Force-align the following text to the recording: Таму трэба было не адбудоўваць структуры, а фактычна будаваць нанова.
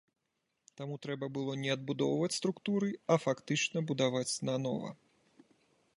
Таму 0.79 0.95
трэба 1.03 1.25
было 1.35 1.51
не 1.65 1.69
адбудоўваць 1.75 2.31
структуры, 2.39 2.89
а 3.15 3.21
фактычна 3.29 3.87
будаваць 3.93 4.33
нанова. 4.51 4.89